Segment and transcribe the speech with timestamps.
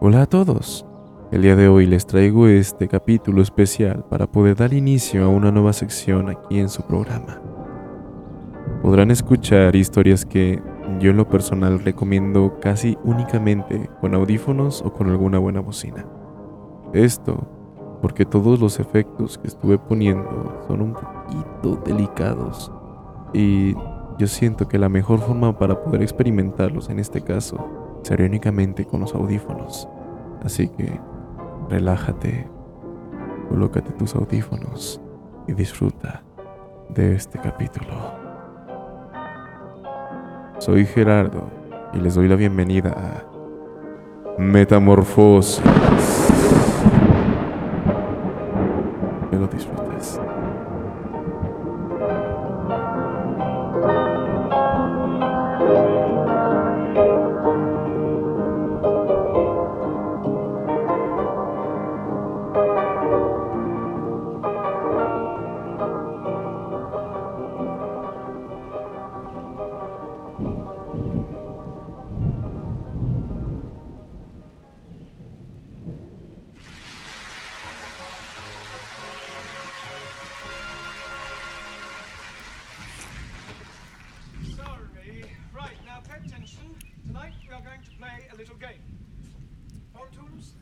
[0.00, 0.86] Hola a todos.
[1.32, 5.50] El día de hoy les traigo este capítulo especial para poder dar inicio a una
[5.50, 7.42] nueva sección aquí en su programa.
[8.80, 10.62] Podrán escuchar historias que
[11.00, 16.06] yo en lo personal recomiendo casi únicamente con audífonos o con alguna buena bocina.
[16.92, 17.44] Esto
[18.00, 22.70] porque todos los efectos que estuve poniendo son un poquito delicados
[23.32, 23.74] y
[24.16, 29.00] yo siento que la mejor forma para poder experimentarlos en este caso sería únicamente con
[29.00, 29.88] los audífonos.
[30.42, 31.00] Así que
[31.68, 32.48] relájate,
[33.48, 35.00] colócate tus audífonos
[35.46, 36.22] y disfruta
[36.88, 37.94] de este capítulo.
[40.58, 41.48] Soy Gerardo
[41.92, 45.62] y les doy la bienvenida a Metamorfosis.
[86.48, 86.74] Attention.
[87.06, 88.82] Tonight we are going to play a little game.
[89.94, 90.52] Phone tools?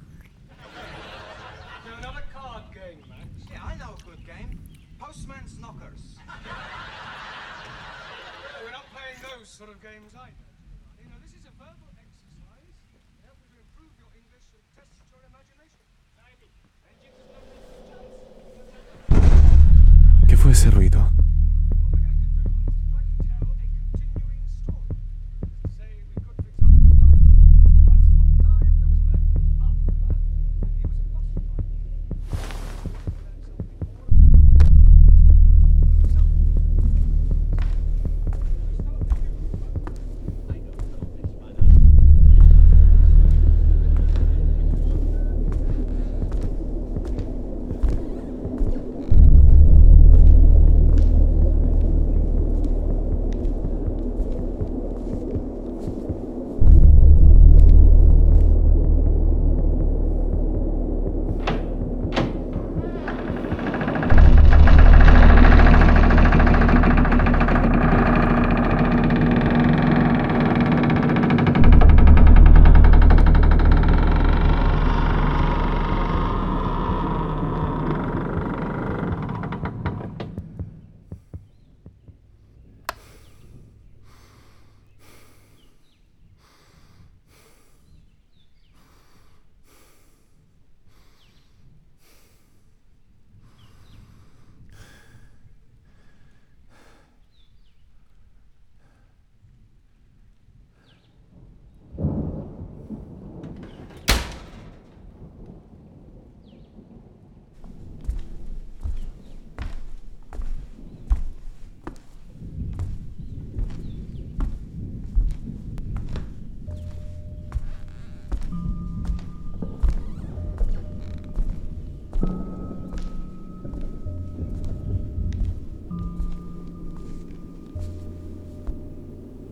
[1.84, 3.28] no, not a card game, Max.
[3.50, 4.58] Yeah, I know a good game.
[4.98, 6.16] Postman's Knockers.
[6.26, 6.32] No,
[8.64, 10.45] we're not playing those sort of games either.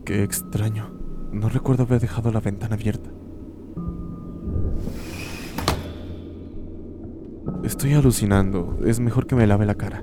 [0.05, 0.91] Qué extraño.
[1.33, 3.11] No recuerdo haber dejado la ventana abierta.
[7.63, 8.79] Estoy alucinando.
[8.85, 10.03] Es mejor que me lave la cara.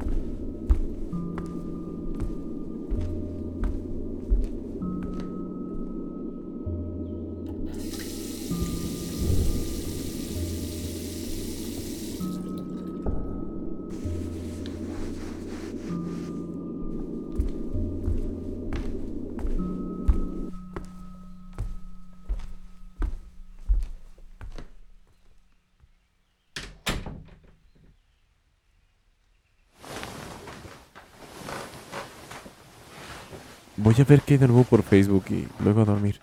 [33.84, 36.20] Voy a ver qué hay de nuevo por Facebook y luego a dormir.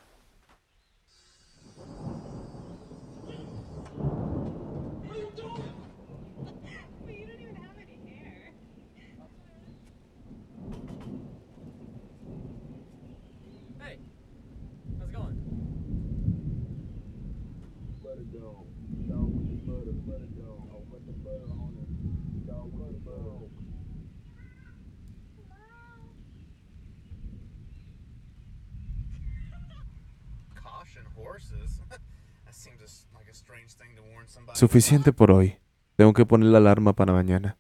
[34.54, 35.58] Suficiente por hoy.
[35.96, 37.56] Tengo que poner la alarma para mañana.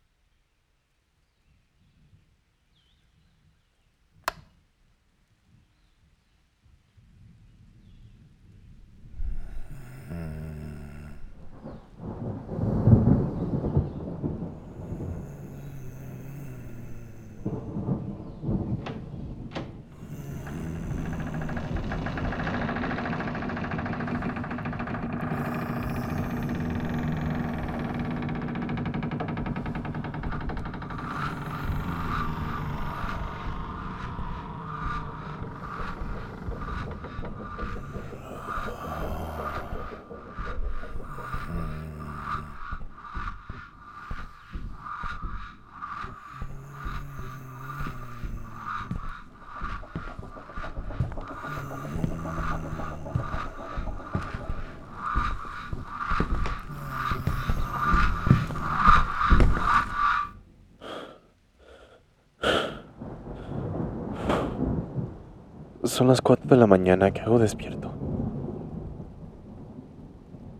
[65.88, 67.90] Son las 4 de la mañana que hago despierto.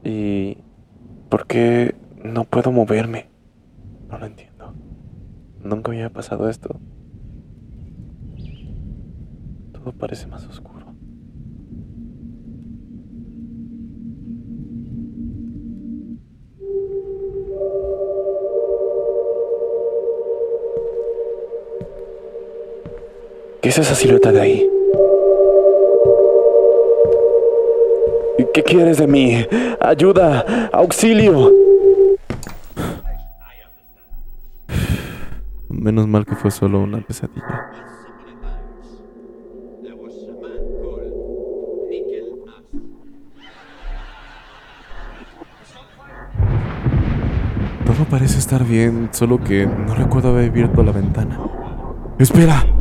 [0.02, 0.56] ¿Y
[1.28, 1.94] por qué
[2.25, 3.28] no puedo moverme?
[4.08, 4.72] No lo entiendo.
[5.62, 6.80] Nunca había pasado esto.
[9.72, 10.86] Todo parece más oscuro.
[23.60, 24.77] ¿Qué es esa silueta de ahí?
[28.58, 29.46] ¿Qué quieres de mí?
[29.81, 30.69] ¡Ayuda!
[30.72, 31.52] ¡Auxilio!
[35.69, 37.70] Menos mal que fue solo una pesadilla.
[47.87, 51.38] Todo parece estar bien, solo que no recuerdo haber abierto la ventana.
[52.19, 52.77] ¡Espera!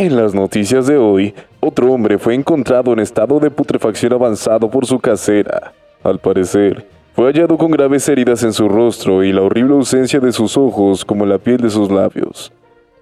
[0.00, 4.86] En las noticias de hoy, otro hombre fue encontrado en estado de putrefacción avanzado por
[4.86, 5.74] su casera.
[6.02, 10.32] Al parecer, fue hallado con graves heridas en su rostro y la horrible ausencia de
[10.32, 12.50] sus ojos como la piel de sus labios.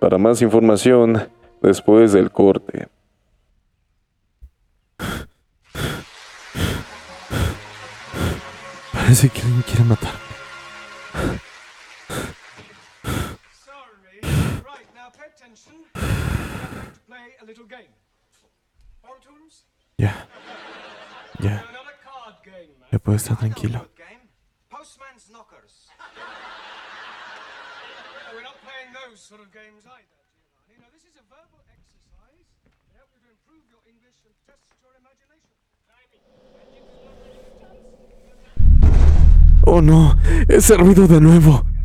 [0.00, 1.22] Para más información,
[1.62, 2.88] después del corte.
[8.92, 10.27] Parece que alguien quiere matarme.
[33.70, 35.54] Your English and test your imagination.
[39.66, 40.16] Oh no,
[40.48, 41.77] ese ruido de nuevo.